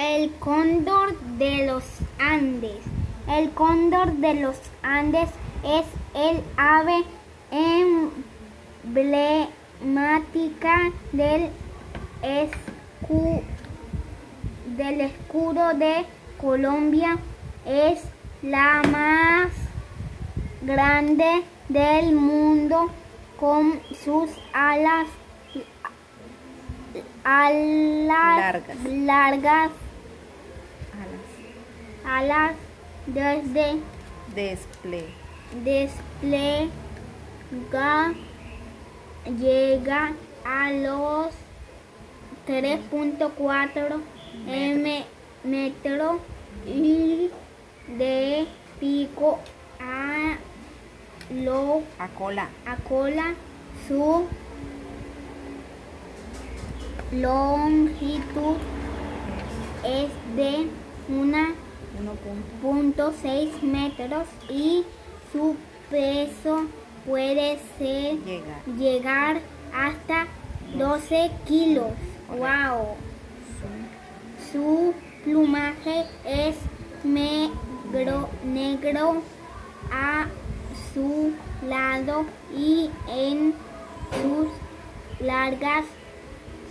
El 0.00 0.30
cóndor 0.38 1.14
de 1.36 1.66
los 1.66 1.84
Andes. 2.18 2.78
El 3.28 3.50
cóndor 3.50 4.12
de 4.12 4.32
los 4.32 4.56
Andes 4.82 5.28
es 5.62 5.84
el 6.14 6.42
ave 6.56 7.04
emblemática 8.84 10.90
del, 11.12 11.50
escu- 12.22 13.42
del 14.78 15.00
escudo 15.02 15.74
de 15.74 16.06
Colombia. 16.40 17.18
Es 17.66 18.00
la 18.42 18.82
más 18.90 19.50
grande 20.62 21.42
del 21.68 22.14
mundo 22.14 22.88
con 23.38 23.78
sus 24.02 24.30
alas 24.54 25.06
alas 27.22 28.38
Largas. 28.38 28.76
largas, 28.88 29.70
Alas. 32.04 32.54
desde 33.06 33.80
Desple. 34.34 35.04
desplega 35.64 36.70
llega 39.38 40.12
a 40.44 40.70
los 40.72 41.28
3.4 42.46 44.00
m 44.46 45.04
metros 45.44 46.16
y 46.66 47.30
de 47.98 48.46
pico 48.78 49.38
a 49.80 50.36
lo 51.32 51.82
A 51.98 52.08
cola. 52.08 52.48
a 52.66 52.76
cola 52.76 53.34
su 53.88 54.26
longitud 57.12 58.56
es 59.84 60.10
de 60.36 60.68
una 61.08 61.54
1.6 63.10 63.62
metros 63.62 64.26
y 64.48 64.84
su 65.32 65.56
peso 65.90 66.66
puede 67.06 67.58
ser 67.78 68.16
Llegar. 68.24 68.64
llegar 68.78 69.40
hasta 69.74 70.26
12 70.76 71.30
kilos. 71.46 71.92
Wow. 72.28 72.96
Su 74.52 74.94
plumaje 75.24 76.06
es 76.24 76.56
negro, 77.04 78.28
negro 78.44 79.22
a 79.92 80.26
su 80.92 81.32
lado 81.68 82.26
y 82.56 82.90
en 83.08 83.54
sus 84.22 84.48
largas 85.24 85.84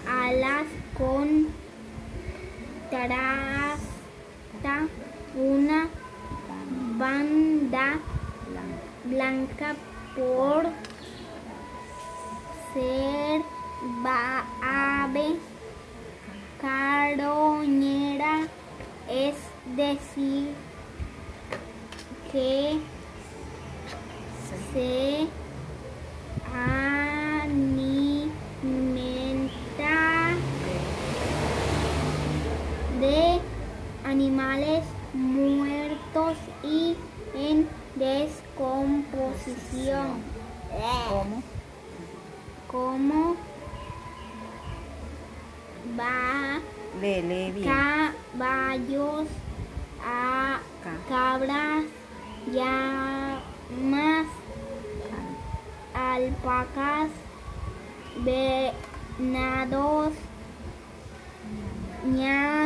alas 0.08 0.66
con 0.98 1.48
trasta 2.90 3.80
una 5.36 5.90
banda 7.00 7.98
Blanca. 9.06 9.76
por 10.16 10.64
ser 12.74 13.42
ave 14.62 15.38
caroñera, 16.60 18.42
es 19.10 19.36
decir, 19.78 20.54
que 22.32 22.80
se 24.74 25.28
alimenta 27.42 27.96
de 33.00 33.40
animales 34.06 34.84
muertos 35.14 36.38
y 36.64 36.96
en 37.36 37.68
descomposición, 37.96 40.22
¿Cómo? 41.10 41.44
como 42.72 43.36
va 46.00 46.60
caballos, 47.66 49.28
a 50.06 50.60
Ca- 50.84 51.00
cabras, 51.10 51.84
llamas, 52.52 54.28
alpacas, 55.94 57.10
venados, 58.24 60.14
ñandúes, 62.06 62.59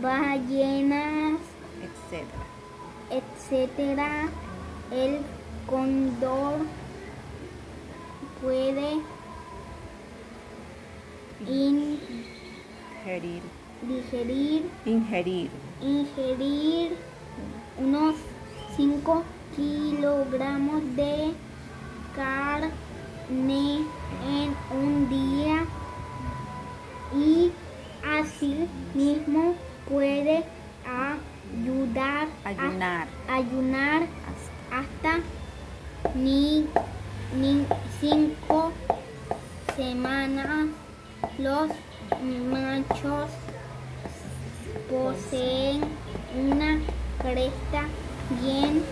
ballenas, 0.00 1.38
Etcétera. 1.82 2.44
etcétera. 3.10 4.28
El 4.90 5.18
cóndor 5.68 6.58
puede 8.42 9.00
Ingerir. 11.46 13.42
digerir 13.82 14.62
Ingerir. 14.84 15.50
ingerir 15.80 16.96
unos 17.78 18.14
5 18.76 19.22
kilogramos 19.56 20.82
de 20.96 21.32
carne 22.14 23.78
en 24.26 24.54
un 24.78 25.08
día 25.08 25.64
y 27.16 27.50
así 28.06 28.68
mismo 28.94 29.54
puede 29.90 30.44
ayudar 30.86 32.28
Ayunar. 32.44 33.08
a 33.28 33.34
ayunar 33.34 34.02
Hasta 34.02 34.60
hasta 34.70 35.20
ni, 36.14 36.64
ni 37.36 37.66
cinco 38.00 38.72
semanas. 39.76 40.68
Los 41.38 41.70
machos 42.50 43.30
poseen 44.88 45.80
una 46.34 46.80
cresta 47.18 47.84
bien 48.40 48.82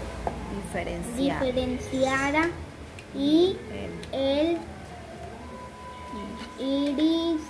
diferenciada 1.17 2.51
y 3.15 3.57
El 4.13 4.19
el 4.21 4.59
iris 6.59 7.41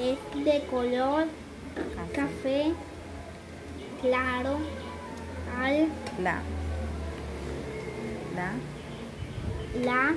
es 0.00 0.44
de 0.44 0.66
color 0.70 1.26
café. 2.16 2.72
claro 4.00 4.56
al 5.60 5.88
La. 6.22 6.40
La. 8.34 8.52
la 9.84 10.14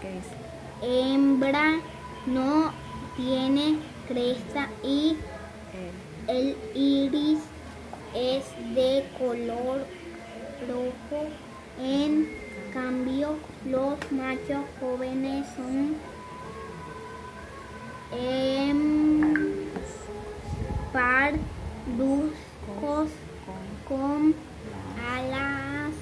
¿Qué 0.00 0.10
dice? 0.12 0.34
hembra 0.82 1.80
no 2.26 2.72
tiene 3.16 3.78
cresta 4.08 4.68
y 4.82 5.16
El 5.72 6.04
el 6.26 6.56
iris 6.74 7.40
es 8.14 8.44
de 8.74 9.04
color 9.18 9.84
rojo. 10.68 11.28
En 11.78 12.28
cambio, 12.72 13.36
los 13.66 13.98
machos 14.12 14.64
jóvenes 14.80 15.46
son 15.56 15.96
parduzcos 20.94 22.30
con 23.44 23.64
con 23.98 24.34
alas 25.12 25.92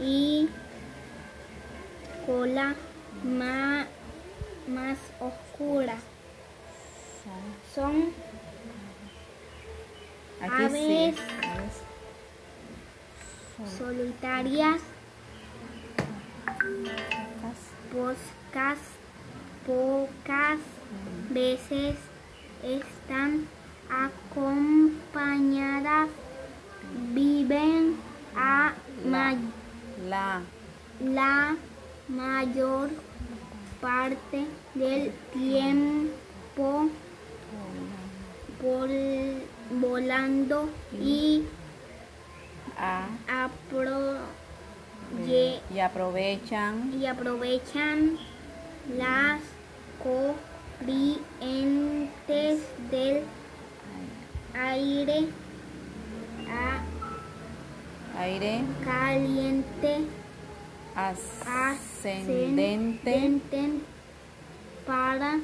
y 0.00 0.48
cola 2.24 2.74
ma- 3.24 3.86
más 4.68 4.98
oscura. 5.18 5.96
son. 7.74 8.12
Aves. 10.40 11.16
solitarias, 13.78 14.80
pocas. 16.46 17.58
pocas, 17.92 18.78
pocas 19.66 20.58
veces 21.30 21.96
están 22.62 23.46
acompañadas, 23.90 26.08
viven 27.12 27.96
a 28.36 28.72
La. 30.08 30.40
la 31.00 31.56
mayor 32.08 32.90
parte 33.80 34.46
del 34.74 35.12
tiempo 35.32 36.88
vol- 38.62 39.40
volando 39.70 40.68
y 41.00 41.44
A. 42.78 43.06
apro- 43.28 44.18
Y 45.72 45.78
aprovechan 45.80 46.92
y 47.00 47.06
aprovechan 47.06 48.18
las 48.98 49.40
co- 50.02 50.34
del 52.90 53.22
aire 54.54 55.28
a 56.48 56.82
Aire 58.18 58.62
caliente 58.84 59.98
ascendente. 60.94 63.02
ascendente 63.04 63.70
para 64.86 65.40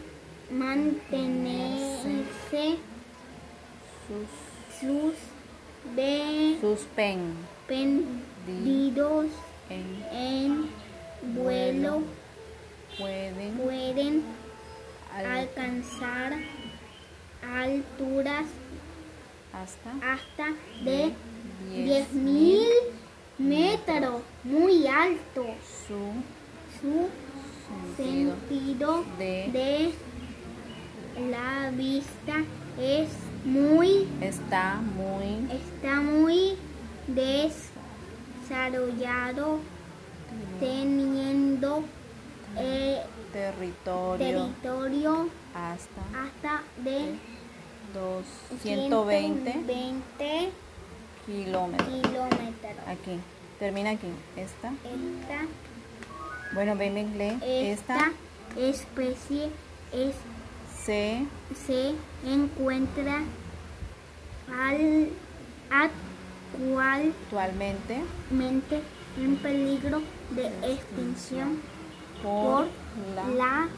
mantenerse 0.50 2.24
Sus, 4.08 4.28
sus 4.80 5.14
suspendidos 6.60 9.26
en 9.68 9.84
en 10.12 10.68
vuelo 11.34 12.02
pueden 12.98 13.56
pueden 13.56 14.22
alcanzar 15.14 16.32
alturas 17.42 18.46
hasta 19.52 19.90
hasta 20.12 20.46
de 20.84 21.12
diez 21.70 22.08
10.000 22.12 22.66
metros, 23.38 24.22
muy 24.44 24.86
alto. 24.86 25.44
su 25.86 26.22
Su 26.80 27.08
sentido 27.96 28.36
sentido 28.36 29.04
de 29.18 29.50
de 29.52 29.92
la 31.30 31.70
vista 31.70 32.44
es 32.78 33.08
muy, 33.44 34.08
está 34.20 34.76
muy 34.76 35.48
está 35.52 36.00
muy 36.00 36.56
desarrollado, 38.48 39.60
teniendo 40.60 41.84
eh, 42.58 43.02
territorio 43.32 44.48
territorio 44.62 45.28
hasta 45.54 46.00
hasta 46.14 46.62
de 46.82 47.14
120 48.62 49.52
120 49.52 50.50
kilómetros. 51.26 51.88
kilómetros. 51.88 52.86
Aquí, 52.86 53.18
termina 53.58 53.90
aquí. 53.90 54.08
Esta. 54.36 54.68
Esta, 54.68 55.46
Bueno, 56.54 56.76
ven, 56.76 56.94
ven, 56.94 57.18
lee. 57.18 57.38
esta 57.42 57.96
Esta 57.96 58.12
especie 58.56 59.50
es, 59.92 60.14
se 60.84 61.26
se 61.66 61.94
encuentra 62.26 63.22
al, 64.50 65.08
actualmente 65.70 66.02
actualmente 67.32 68.80
en 69.18 69.36
peligro 69.36 70.02
de 70.30 70.46
extinción 70.72 71.60
por 72.22 72.66
por 72.66 72.66
la 73.16 73.34
la 73.34 73.68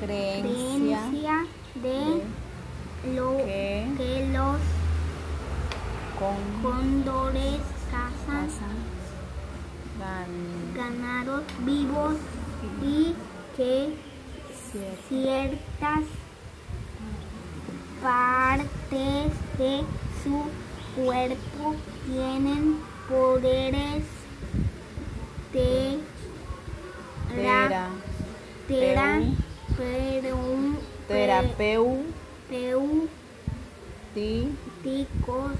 creencia 0.00 0.98
creencia 1.00 1.44
de 1.82 2.22
lo 3.14 3.36
que 3.38 3.86
que 3.96 4.28
los 4.32 4.56
con 6.18 6.36
cóndores 6.62 7.60
cazan 7.90 8.46
cazan 8.46 8.76
gan- 9.98 10.74
ganados 10.76 11.42
vivos 11.64 12.14
y 12.82 13.14
que 13.56 13.94
cierto 14.72 15.02
ciertas 15.08 16.04
partes 18.02 19.32
de 19.58 19.82
su 20.22 20.44
cuerpo 21.02 21.74
tienen 22.06 22.78
poderes 23.08 24.04
tera- 27.34 27.90
tera- 28.68 29.20
peu- 29.76 30.78
pero- 31.08 31.50
terapéuticos 34.14 35.52